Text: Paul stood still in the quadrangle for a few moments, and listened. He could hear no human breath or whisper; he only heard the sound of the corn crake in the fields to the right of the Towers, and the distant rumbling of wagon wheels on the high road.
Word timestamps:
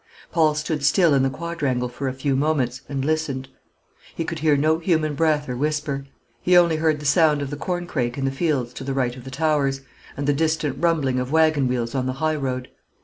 Paul 0.31 0.55
stood 0.55 0.83
still 0.83 1.13
in 1.13 1.21
the 1.21 1.29
quadrangle 1.29 1.87
for 1.87 2.07
a 2.07 2.13
few 2.13 2.35
moments, 2.35 2.81
and 2.89 3.05
listened. 3.05 3.49
He 4.15 4.25
could 4.25 4.39
hear 4.39 4.57
no 4.57 4.79
human 4.79 5.13
breath 5.13 5.47
or 5.47 5.55
whisper; 5.55 6.07
he 6.41 6.57
only 6.57 6.77
heard 6.77 6.99
the 6.99 7.05
sound 7.05 7.39
of 7.39 7.51
the 7.51 7.55
corn 7.55 7.85
crake 7.85 8.17
in 8.17 8.25
the 8.25 8.31
fields 8.31 8.73
to 8.73 8.83
the 8.83 8.95
right 8.95 9.15
of 9.15 9.25
the 9.25 9.29
Towers, 9.29 9.81
and 10.17 10.25
the 10.25 10.33
distant 10.33 10.77
rumbling 10.79 11.19
of 11.19 11.31
wagon 11.31 11.67
wheels 11.67 11.93
on 11.93 12.07
the 12.07 12.13
high 12.13 12.33
road. 12.35 12.69